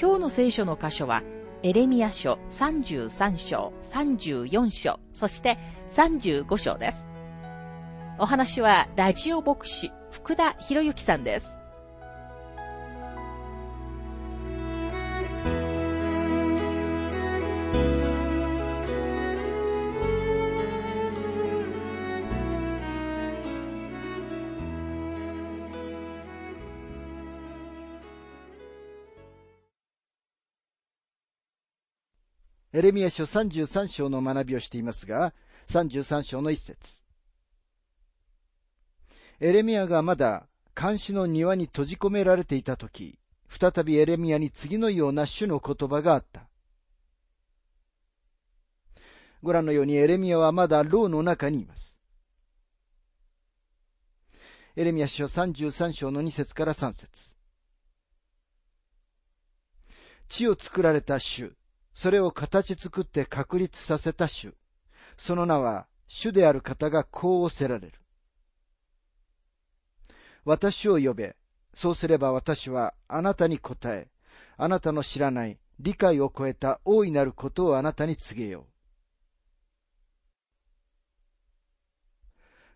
[0.00, 1.22] 今日の聖書の箇所は、
[1.62, 5.58] エレミア書33章、34章、そして
[5.92, 7.04] 35章です。
[8.18, 11.59] お話は、ラジオ牧師、福田博之さんです。
[32.80, 35.34] エレミア書33章の学びをしていますが、
[35.68, 37.02] 33章の一節。
[39.38, 43.18] エレミアがまだ監視の庭に閉じ込められていたとき、
[43.50, 46.48] 再びエレミアに次のような主の言葉があった。
[49.42, 52.00] ご覧のようにエレミアはまだ牢の中にいます。
[54.74, 57.36] エレミア書33章の2節から3節
[60.30, 61.52] 地を作られた主、
[61.94, 64.54] それを形作って確立させた主。
[65.18, 68.00] その名は、主である方がこうおせられる。
[70.44, 71.36] 私を呼べ。
[71.74, 74.08] そうすれば私はあなたに答え、
[74.56, 78.64] あなたの知らない理解を超えた大いなることをあなたに告げよう。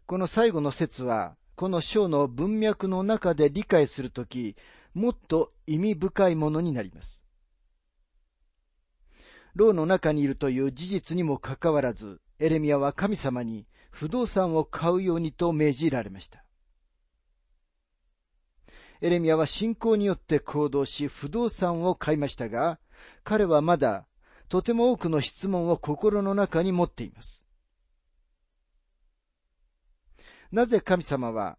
[0.06, 4.54] この最後の説は、この章の文脈の中で理解するとき、
[4.92, 7.23] もっと意味深いものになります。
[9.54, 16.44] 牢の中にいるという事実にもかかわらず、エレミアは神様に不動産を買うようにと命じられました。
[19.00, 22.80] エレミアは信仰によって行動し不動産を買いましたが、
[23.22, 24.06] 彼はまだ
[24.48, 27.44] とても多くの質問を心の中に持っています。
[30.50, 31.58] なぜ神様は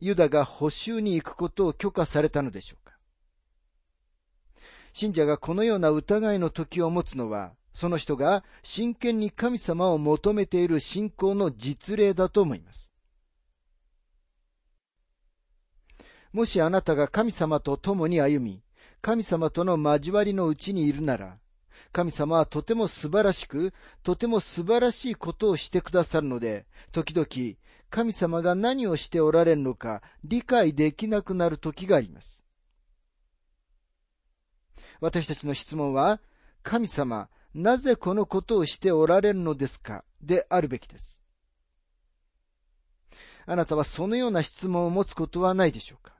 [0.00, 2.81] ユダが補修に行くことを許可されたのでしょう？
[4.92, 12.90] 信者がこのような疑いの時を持つのは、その人が真剣に神様を求めている信仰の実例だと思います。
[16.32, 18.62] もしあなたが神様と共に歩み、
[19.00, 21.38] 神様との交わりのうちにいるなら、
[21.92, 27.56] 神様はとても素晴らしく、とても素晴らしいことをしてくださるので、時々
[27.90, 32.41] 神様が何をしておられるのか理解できなくなる時があります。
[35.02, 36.20] 私たちの質問は、
[36.62, 40.04] 神様、なぜこのことをしておられるのですか？
[40.22, 41.20] であるべきです。
[43.44, 46.14] あなたはそのような質問を持つことはないでしょうか？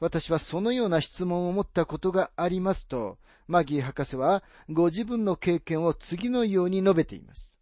[0.00, 7.53] 私はそのような質問を持ったことがありますと、マギー博士はご自分の経験を次のように述べています。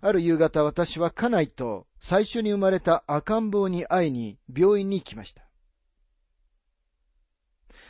[0.00, 5.42] ある夕方私は家内と最初に生まれた赤ん坊に会いに病院に行きました。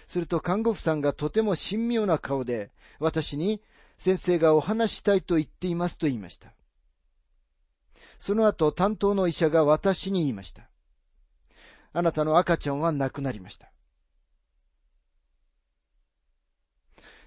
[0.06, 3.60] すると看護婦さんがとても神妙な顔で私に
[3.98, 6.54] 先生がお話したいと言っていますと言いました。
[8.18, 10.68] その後担当の医者が私に言いました。
[11.92, 13.70] あなたの赤ちゃんは亡くなりました。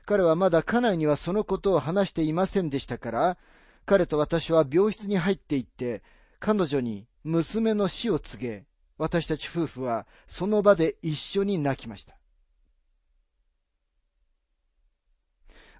[0.05, 3.37] 彼はまだ家内にはそのことを話していませんでしたから、
[3.85, 6.03] 彼と私は病室に入っていって、
[6.39, 8.65] 彼女に娘の死を告げ、
[8.97, 12.15] 私たち夫婦はその場で一緒に泣きました。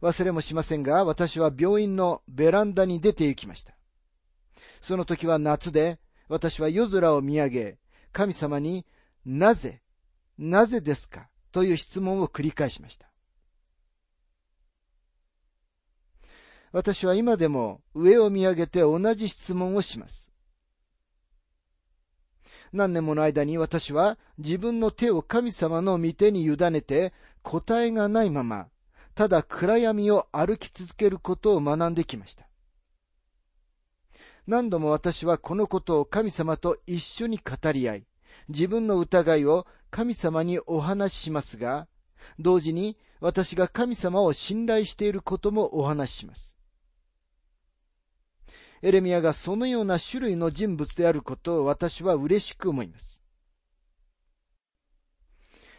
[0.01, 3.75] 忘れもしませんが、私は病院のベランダに出て行きました。
[4.81, 7.77] その時は夏で、私は夜空を見上げ、
[8.12, 8.88] 神様に、
[9.24, 9.83] なぜ、
[10.39, 11.30] なぜですか？
[11.51, 13.11] という質問を繰り返しました。
[16.71, 20.31] 私は今でも上を見上げて同じ質問をします。
[22.71, 28.68] 何年もの間に私は自分の手を神様の御手に委ねて答えがないまま、
[29.13, 32.47] ただ暗闇を歩き続けることを学んできました。
[34.47, 38.06] 何度も私はこのことを神様と一緒に語り合い、
[38.47, 41.88] 自分の疑いを神様にお話ししますが、
[42.39, 46.50] 同時に私が神様を信頼していることもお話しします。
[48.81, 53.22] エレミアがそのような種類の人物であることを私は嬉しく思います。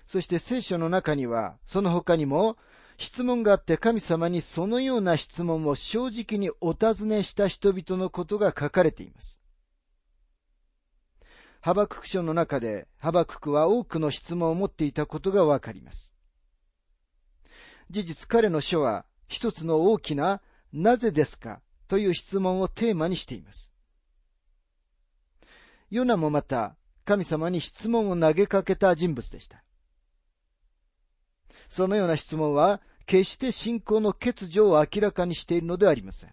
[0.07, 2.57] そして聖書の中には、その他にも、
[2.99, 9.41] 質問があって神様にそのような質問を正直にお尋ねした人々のことが書かれています。
[11.61, 16.15] ハバクク書の中で、ハバククは多くの質問を持っていたことがわかります。
[17.91, 20.41] 事実彼の書は一つの大きな
[20.73, 21.61] なぜですか
[21.93, 23.71] という質問をテーマにしています。
[25.91, 26.75] ヨナもまた
[27.05, 29.63] 神様に質問を投げかけた人物でした。
[31.69, 36.33] そのような質問は決して信仰の欠如を明らかにしているのではありません。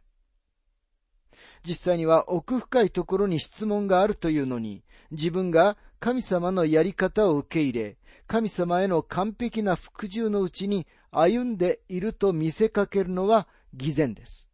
[1.67, 7.97] 実際には奥深いところに質問があるというのに、自分が神様のやり方を受け入れ、
[8.27, 14.48] 神様への完璧な服従のうちに歩んでいると見せかけるのは偽善です。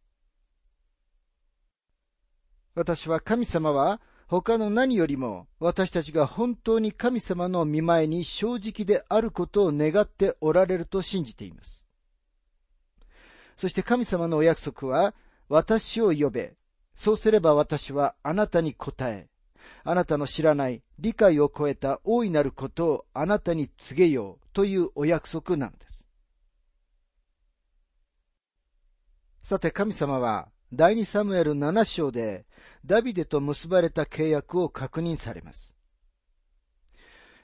[2.76, 11.86] 私は神様は他の何よりも私たちが本当に神様の見前に正直であることを願っておられると信じています。
[13.56, 15.14] そして神様のお約束は、
[15.48, 16.54] 私を呼べ。
[16.94, 19.28] そうすれば私はあなたに答え、
[19.82, 26.06] あなたの知らない理解を超えた大いなることをあなたに告げようというお約束なのです。
[29.42, 32.44] さて神様は第二サムエル7章で
[32.84, 35.76] ダビデと結ばれた契約を確認されます。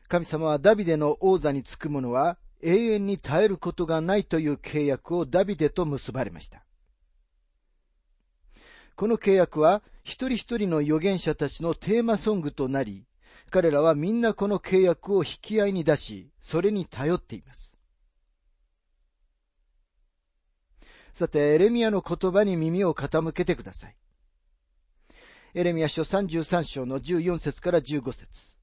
[0.08, 6.64] 神様はダビデの王座につく者は永遠に耐えることがないという契約をダビデと結ばれました。
[8.94, 13.06] この契約は一人一人の預言者たちのテーマソングとなり、
[13.50, 17.76] 彼らはみんなこの契約を引き合いに出し、それに頼っています。
[21.12, 23.96] さて、エレミアの言葉に耳を傾けてください。
[25.54, 28.56] エレミア書33章の14節から15節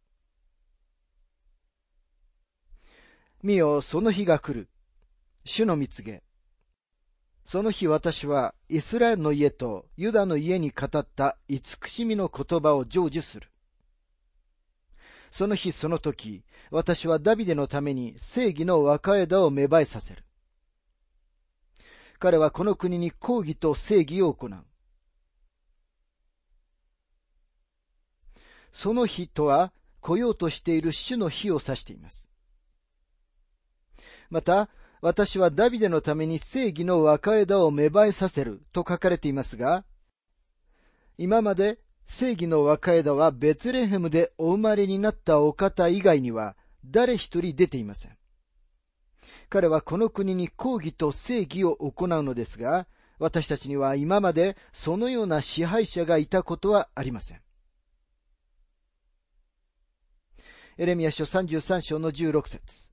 [3.43, 4.67] 見よ、その日が来る。
[5.45, 6.23] 主の蜜げ。
[7.45, 13.49] その日私はイスラエルの家とユダの家に語った慈しみの言葉を成就する。
[15.31, 20.23] その日その時、私はダビデのために正義の若枝を芽生えさせる。
[22.19, 24.53] 彼はこの国に抗議と正義を行う。
[28.71, 29.71] その日とは
[30.01, 32.29] 来ようとしている主の日を指しています。
[34.29, 34.69] また、
[35.01, 39.85] 私はダビデのために正義の若枝を芽生えさせると書かれていますが、
[41.17, 48.18] 今まで正義の若枝はベツレヘムでお生まれになったお方以外には誰一人出ていません。
[49.49, 52.87] 彼はこの国に抗議と正義を行うのですが、
[53.17, 57.41] 私たちには今までそのような支配者がいたことはありません。
[60.77, 62.89] エレミア書33章の16節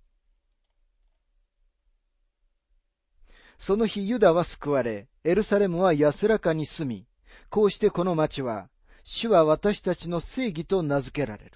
[3.58, 7.06] その日ユダは救われ、エルサレムは安らかに住み、
[7.48, 8.68] こうしてこの町は、
[9.04, 11.52] 主は私たちの正義と名付けられる。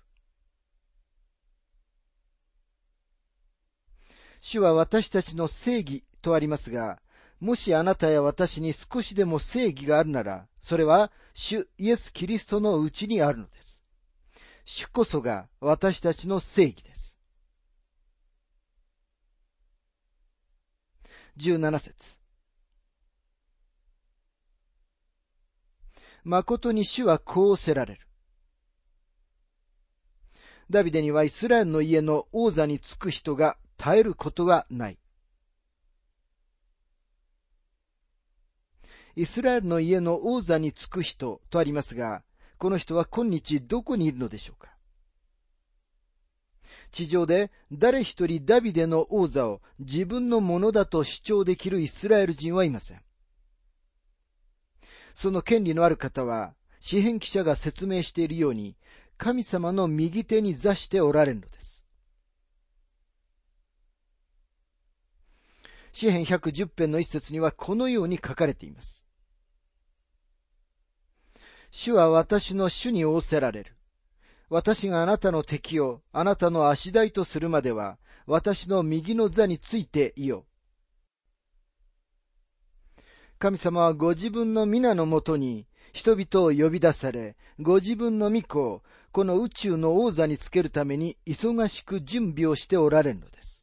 [4.40, 7.00] 主は私たちの正義とありますが、
[7.40, 13.82] もしあなたや私に少しでも正義があるなら、それは主イエス・キリストのうちにあるのです。
[14.64, 17.18] 主こそが私たちの正義です。
[21.38, 22.20] 17節
[26.22, 28.00] 誠に主はこうせられる。
[30.68, 34.98] ダビデにはイスラエルの家の王座につく人が耐えることがない。
[39.16, 42.22] イスラエルの家の王座につく人とありますが、
[42.58, 44.76] この人は今日どこにいるのでしょうか
[46.92, 53.00] 地上で誰一人ダビデの王座を自分のものだと主張できるイスラエル人はいません。
[55.14, 58.76] その権利のある方は、詩篇記者が説明しているように、
[59.16, 61.59] 神様の右手に座しておられるのです。
[65.92, 69.06] 詩篇110編の一節にはこのように書かれています。
[71.70, 73.76] 主は私の主に仰せられる。
[74.48, 80.46] 私があなたの敵をあなたの足台とするまでは、私の右の座についていよ。
[83.38, 88.82] 神様はご自分の皆のもとに人々を呼び出され、ご自分の御子を
[89.12, 93.59] この宇宙の王座につけるために忙しく準備をしておられるのです。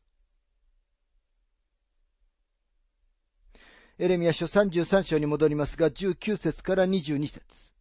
[3.99, 7.73] エレミア書33章に戻りますが、19節から22節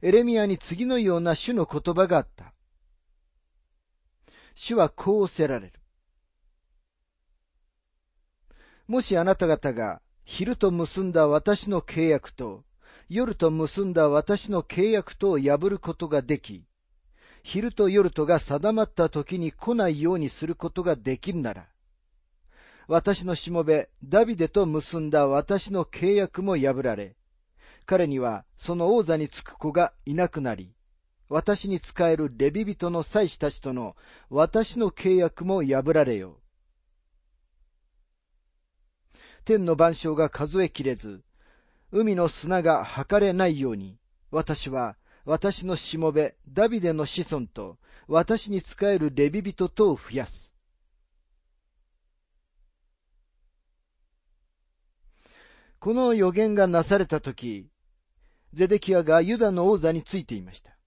[0.00, 2.54] エレミアに次のような主の言葉があった。
[4.54, 5.72] 主はこうおせられる。
[8.86, 12.62] もしあなた方が昼と結んだ私の契約と
[13.08, 16.64] 夜と結んだ私の契約とを破ることができ、
[17.42, 21.66] 昼と夜とが定まった時に来ないようにすることができるなら、
[22.86, 27.16] 私のしもべ、ダビデと結んだ私の契約も破られ、
[27.86, 30.74] 彼にはその王座につく子がいなくなり、
[31.28, 33.96] 私に仕えるレビ人の祭司たちとの
[34.28, 36.36] 私の契約も破られよう。
[39.44, 41.22] 天の万象が数えきれず、
[41.90, 43.98] 海の砂が測れないように、
[44.30, 50.53] 私は私のしもべ、ダビデの子孫と、私に仕えるレビ人とを増やす。
[55.84, 57.68] この予言がなされたとき、
[58.54, 60.78] ゼデキアがユダの王座についていました。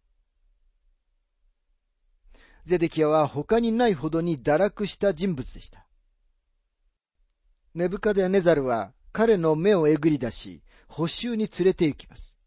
[2.65, 5.85] ゼデキアは他にないほどに堕落した人物でした。
[7.75, 12.39] ネブカデネザルは彼の目をえぐり出し、補修に連れて行きます。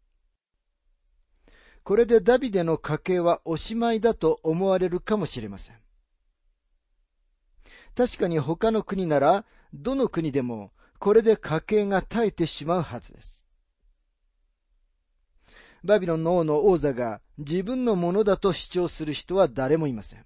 [1.83, 5.77] これでダビデの家系はおしまいだと思われるかもしれません。
[7.95, 13.43] 確かに他の国なら、どの国でもこれで家計が絶えてしまうはずです。
[15.83, 20.25] バビロンの王の王座が自分のものだと主張する人は誰もいません。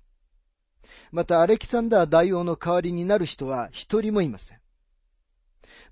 [1.14, 4.60] またアレキサンダー大王の代わりになる人は一人もいません。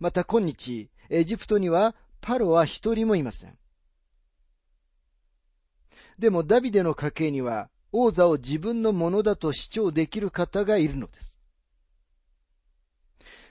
[0.02, 3.58] また今日、エジプトにはパロは一人もいません。
[6.20, 11.33] でもダビデの家系には王座を自分のものだと主張できる方がいるのです。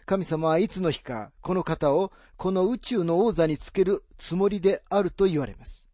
[0.04, 5.88] 神様はいつの日かこの方をこの宇宙の王座につけるつもりであると言われます。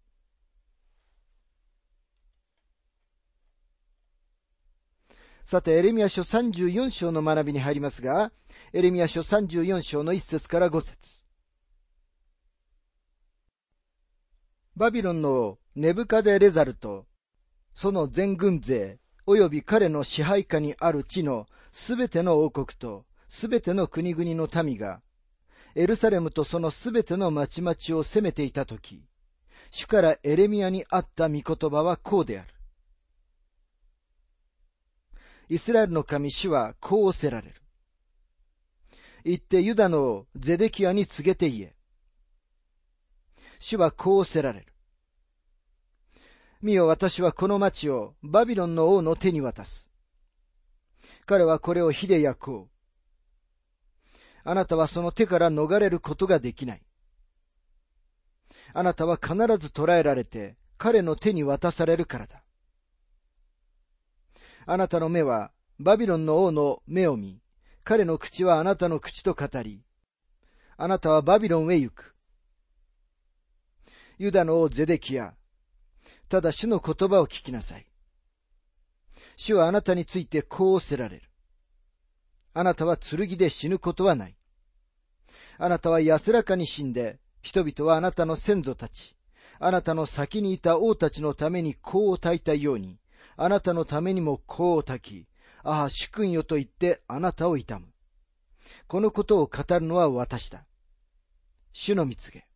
[5.45, 8.33] さて、エレミア書34章の学びに入りますが、
[8.75, 11.25] エレミア書34章の1節から5節
[14.77, 17.07] バビロンのネブカデレザルと、
[17.75, 25.03] その全軍勢、及び彼の支配下にある地のすべての王国と、すべての国々の民が、
[25.75, 29.05] エルサレムとそのすべての町々を攻めていたとき、
[29.71, 32.49] 主からエレミアにあった御言葉はこうである。
[35.51, 37.55] イスラエルの神主はこうおせられる。
[39.25, 41.75] 言ってユダのゼデキアに告げて言え。
[43.59, 44.67] 主はこうおせられる。
[46.61, 49.89] 見よ私はこの町をバビロンの王の手に渡す。
[51.25, 52.78] 彼はこれを火で焼こう。
[54.51, 56.83] あなたはその手から逃れることができない。
[58.73, 62.43] あなたは必ず捕らえられて彼の手に渡されるからだ。
[64.65, 67.43] あなたの目はバビロンの王の目を見、
[67.85, 69.83] 彼の口はあなたの口と語り、
[70.79, 72.17] あなたはバビロンへ行く。
[74.17, 75.35] ユダの王ゼデキヤ、
[76.31, 77.87] ただ主の言葉を聞きなさい。
[79.37, 81.29] 主はあなたについてこうおせられる。
[82.55, 84.38] あなたは剣で死ぬことはない。
[85.59, 89.17] あなたは安らかに死んで、人々はあなたの先祖たち、
[89.59, 92.99] あなたの先にいた王たちのために香を焚いたように、
[93.37, 95.27] あなたのためにも香を焚き、
[95.65, 97.87] ああ、主君よと言ってあなたを悼む。
[98.87, 100.65] このことを語るのは私だ。
[101.73, 102.47] 主の蜜げ。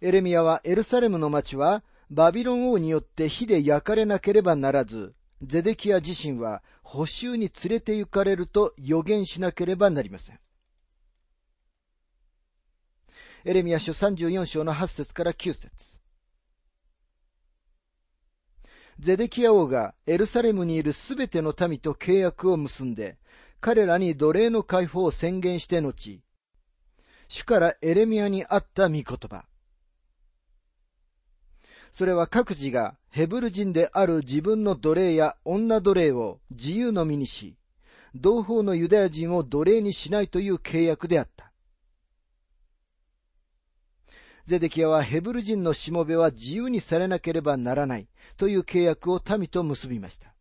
[0.00, 10.40] エレミアはエルサレムの町はバビロン王によって火で焼かれなければならず、ゼデキア自身は補修に連れて行かれると予言しなければなりません。
[13.44, 16.00] エレミア書34章の8節から9節
[18.98, 23.16] ゼデキア王がエルサレムにいるすべての民と契約を結んで、
[23.60, 26.20] 彼らに奴隷の解放を宣言して後、
[27.28, 29.44] 主からエレミアにあった御言葉。
[31.92, 37.56] それは各自がヘブル人である自分の奴隷や女奴隷を自由の身にし、
[38.14, 41.52] 同胞のユダヤ人を奴隷にしないという契約であった。
[44.48, 50.34] ゼデキアはヘブル人のしもべは自由にされなければならないという契約を民と結びました。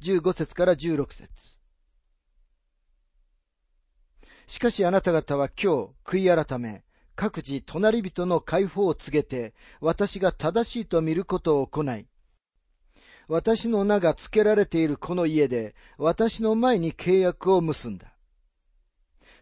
[0.00, 1.58] 15節から16節
[4.46, 6.85] しかしあなた方は今日悔い改め、
[7.16, 12.06] 各自隣人の解放を告げて、私が正しいと見ることを行い、
[13.28, 18.12] 私の名が付けられているこの家で、私の前に契約を結んだ。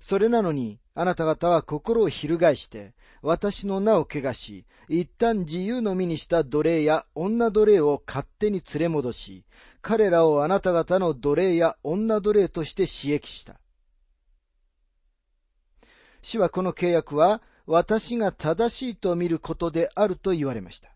[0.00, 9.44] それなのに、あなた方は心を翻して、私の名を汚し、一旦自由の身にした奴隷や女奴隷を勝手に連れ戻し、
[9.82, 13.58] 彼らをあなた方の奴隷や女奴隷として刺激した。
[16.22, 20.94] 主はこの契約は私が正しいと見ることであると言われました。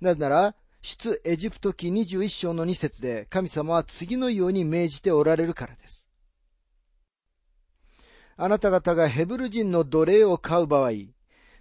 [0.00, 6.08] なぜなら、出エジプト記21章の2節で神様は次のように命じておられるからです。
[8.36, 10.90] あなた方がヘブル人の奴隷を買う場合、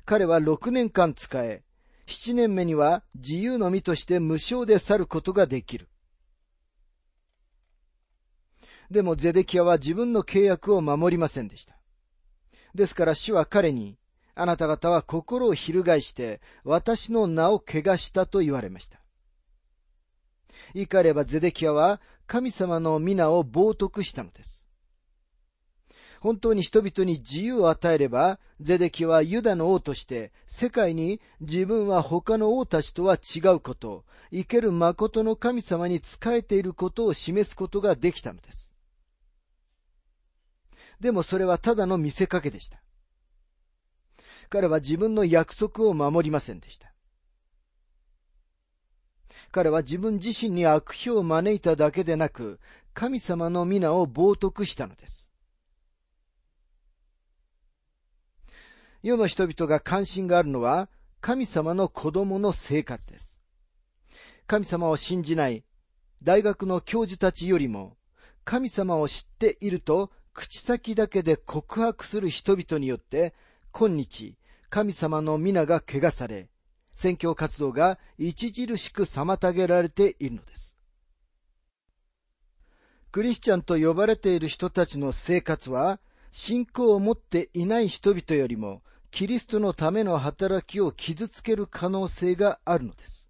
[0.06, 1.64] 彼は6年間使え、
[2.08, 5.88] 7年目には自由の身として無償で去ることができる。
[8.90, 11.81] でもゼデキヤは自分の契約を守りませんでした。
[12.76, 13.98] ですから主は彼に、
[14.36, 19.00] あなた方は心を翻して私の名を汚したと言われました。
[20.74, 24.66] 言い換えればゼデキヤは神様の皆を冒涜したのです。
[26.22, 38.71] 本当に人々に自由を与えれば、ゼデキはユダの王として世界に自分は他の王たちとは違うこと、生ける誠の神様に仕えていることを示すことができたのです。
[41.02, 42.80] でもそれはただの見せかけでした。
[44.50, 46.94] 彼は自分の約束を守りませんでした。
[49.52, 52.60] 彼は自分自身に悪評を招いただけでなく、
[52.94, 55.32] 神様の皆を冒涜したのです。
[59.02, 60.88] 世の人々が関心があるのは、
[61.20, 63.40] 神様の子供の生活です。
[64.46, 65.64] 神様を信じない
[66.22, 67.98] 大学の教授たちよりも、
[68.44, 73.34] 神様を知っていると口先だけで告白する人々によって、
[73.72, 74.36] 今日、
[74.70, 76.50] 神様の皆が汚され、
[76.94, 80.78] 宣教活動が著しく妨げられているのです。
[83.12, 86.00] クリスチャンと呼ばれている人たちの生活は、
[86.32, 93.30] 信仰を持っていない人々よりもキリストのための働きを傷つける可能性があるのです。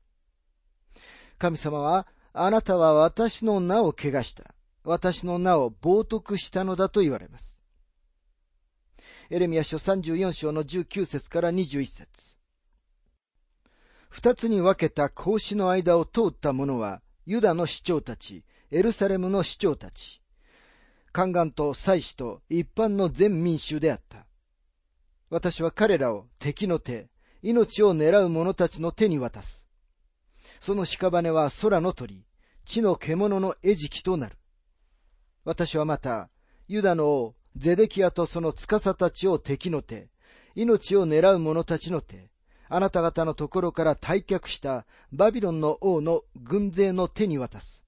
[1.40, 4.54] 神様は、あなたは私の名を汚した。
[4.84, 7.62] 私の名を冒涜したのだと言われます。
[9.30, 12.36] エレミア書34章の19節から21節
[14.10, 20.22] 二つに分けた格子の間を通った者は、ユダの市長たち、エルサレムの市長たち、
[21.14, 24.26] 宦官と祭司と一般の全民衆であった。
[25.30, 27.10] 私は彼らを敵の手、
[27.42, 29.66] 命を狙う者たちの手に渡す。
[30.60, 32.26] その屍は空の鳥、
[32.66, 34.41] 地の獣の餌食となる。
[35.44, 36.30] 私はまた、
[36.68, 40.10] ユダの王、ゼデキアとその司たちを敵の手、
[40.56, 42.30] 命を狙う者たちの手、
[42.70, 47.84] あなた方のところから退却したバビロンの王の軍勢の手に渡す。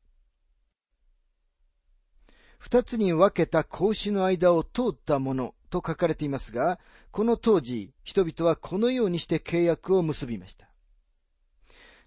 [2.57, 6.79] 二つに分けた格子の間を通った者と書かれていますが、
[7.11, 10.69] この当時、人々はこのようにして契約を結びました。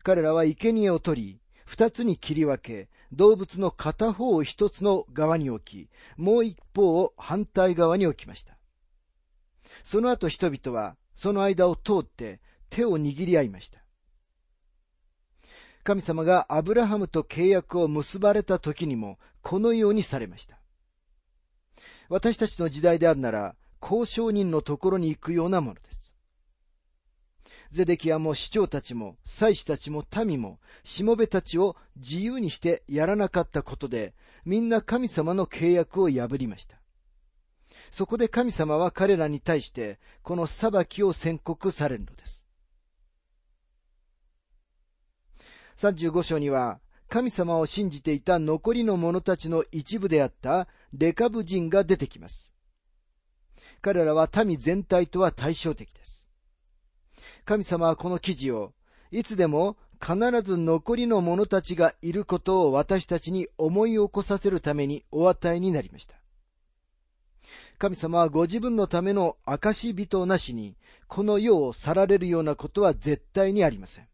[0.02, 8.56] 彼らは生贄を取り、二つに切り分け、動物の片方を一つの側に置き、もう一方を反対側に置きました。
[9.84, 13.80] その後人々は、その間を通って手を握り合いました。
[15.82, 20.60] 神様がアブラハムと契約を結ばれた時にも、このようにされました。
[22.08, 25.76] 私たちの時代であるなら、交渉人のところに行くようなもの。
[27.70, 36.80] ゼデキアも市長たちも、祭司たちも民も、しもべたちを自由にしてやらなかったことで、みんな神様の契約を破りました。
[37.90, 42.46] そこで神様は彼らに対して、この裁きを宣告されるのです。
[45.78, 52.52] 35章には、神様を信じていた残りの者たちの一部であったレカブ人が出てきます。
[53.80, 56.15] 彼らは民全体とは対照的です。
[57.46, 58.72] 神様はこの記事を、
[59.12, 66.16] いつでも必ず残りの者たちがいることを私たちに思い起こさせるためにお与えになりました。
[67.78, 74.08] 神様はご自分のための証人なしに、この世を去られるようなことは絶対にありません。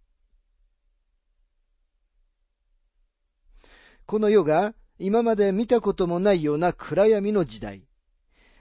[4.04, 7.88] この世が今まで見たこともないような暗闇の時代、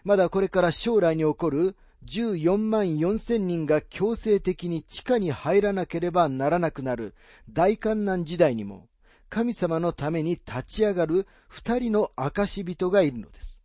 [0.06, 1.76] まだこれから将来に起こる
[2.06, 7.14] 14万4千人が強制的に地下に入らなければならなくなる
[7.50, 8.88] 大観難時代にも、
[9.30, 13.62] 神様のために立ち上がる二人の証人がいるのです。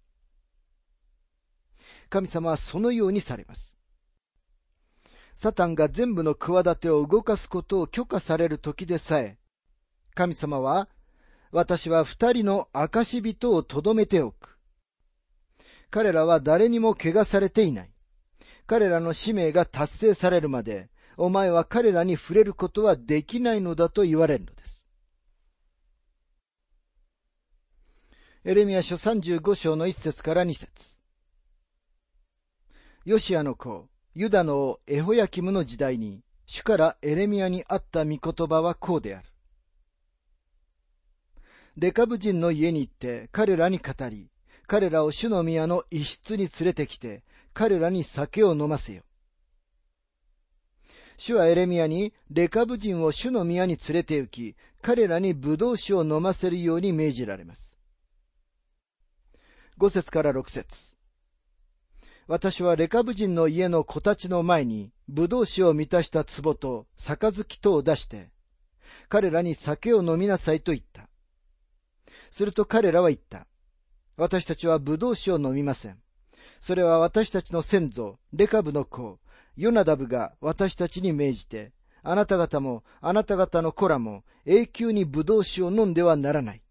[2.09, 3.77] 神様はそのようにされます。
[5.35, 9.39] サタンが全部の企てを動かすことを許可される時でさえ、
[10.15, 10.89] 神様は、
[11.51, 14.59] 私は二人の証人をとどめておく。
[15.91, 17.96] 彼らは誰にも怪我されていない。
[18.67, 24.87] 彼らの使命が達成されるまで、お前は彼らに触れることはできないのだと言われるのです。
[28.45, 30.99] エレミア書35章の1節から2節
[33.05, 39.29] ヨシアの子、ユダの王エホヤキムの時代に、主からエレミアにあった御言葉はこうである。
[41.77, 44.31] レカブ人の家に行って彼らに語り、
[44.67, 47.23] 彼らを主の宮の一室に連れてきて、
[47.59, 49.03] 彼らに酒を飲ませよ。
[51.17, 57.79] 主はエレミアにレカブ人を主の宮に連れて行き、彼らに葡萄酒を飲ませるように命じられます。
[59.79, 60.97] 五節から六節
[62.27, 68.33] 私はレカブ人の家の子たちの前に、葡萄酒を満たした壺と杯とを出して、
[69.09, 71.09] 彼らに酒を飲みなさいと言った。
[72.31, 73.47] すると彼らは言った。
[74.19, 75.99] 私たちは葡萄酒を飲みません。
[76.61, 79.19] それは私たちの先祖、レカブの子、
[79.57, 86.63] ヨナダブが私たちに命じて、あなた方も、あなた方の子らも、永久に葡萄酒を飲んではならない。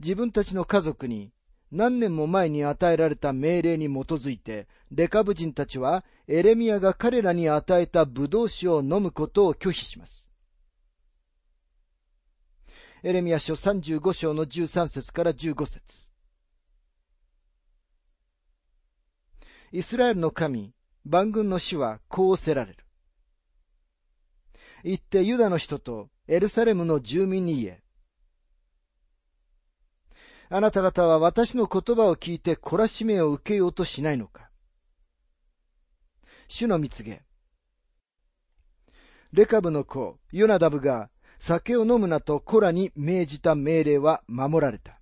[0.00, 1.32] 自分たちの家族に
[1.70, 10.30] 何年も前に与えられた命令に基づいて、レカブ人たちはエレミアが彼らに与えた葡萄酒を飲むことを拒否します。
[13.02, 16.07] エレミア書35章の13節から15節
[19.70, 20.72] イスラエルの神、
[21.04, 22.84] 万軍の主はこうせられる。
[24.84, 27.82] 行ってユダの人とエルサレムの住民に言え。
[30.50, 34.48] あなた方は私の言葉を聞いて懲らしめを受けようとしないのか
[36.48, 37.22] 主の蜜げ。
[39.32, 44.97] レカブの子、ヨナダブが酒を飲むなとコラに命じた命令は守られた。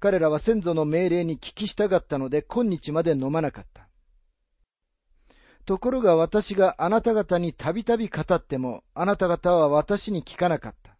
[0.00, 3.88] 彼らは先祖の命令に聞き従ったので今日まで飲まなかった。
[5.64, 10.96] ところが私があなた方にたびたび語っても、あなた方は私に聞かなかった。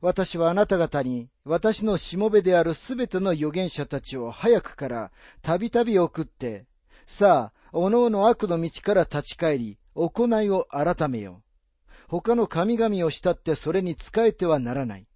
[0.00, 5.12] 私はあなた方に、私のしもべであるすべての預言者たちを早くから
[5.42, 6.66] たびたび送って、
[7.06, 11.90] さあ、おのおの悪の道から立ち返り、行いを改めよう。
[12.08, 15.06] 他の神々を慕ってそれに仕えてはならない。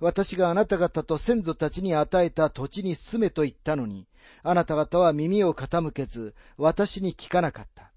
[0.00, 4.06] 私があなた方と先祖たちに与えた土地に住めと言ったのに、
[4.42, 7.92] あなた方は耳を傾けず、私に聞かなかった。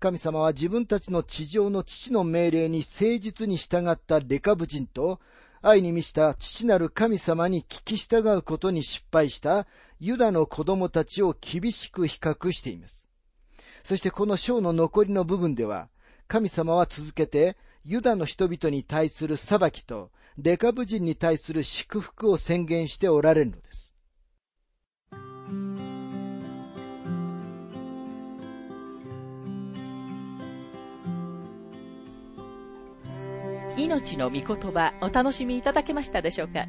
[0.00, 5.20] 神様は自分たちの地上の父の命令に誠実に従ったレカブ人と、
[5.60, 9.68] 愛に満ちた父なる神様に聞き従うことに失敗した
[10.00, 13.06] ユダの子供たちを厳しく比較しています。
[13.84, 15.88] そしてこの章の残りの部分では、
[16.26, 23.92] 神様は続けてユダの人々に対する裁きとレカブ人に対する祝福を宣言しておられるのです。
[33.76, 36.68] 命の御言葉お楽しみいただけましたでしょうか？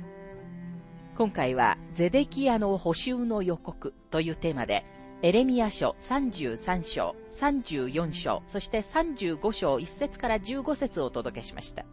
[1.16, 4.84] 今回はゼデキアの補修の予告というテーマで
[5.24, 11.86] エレミア書33章、34章、そして35章1節から15節をお届けしました。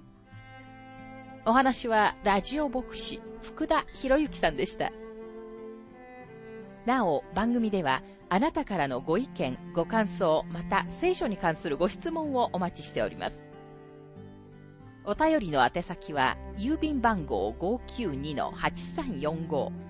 [1.46, 4.90] お話はラジオ牧師福田博之さんでした。
[6.86, 13.40] なお、番組ではあなたからのご意見、ご感想、また聖書に関するご質問をお待ちしております。
[15.04, 19.89] お便りの宛先は、郵便番号592-8345、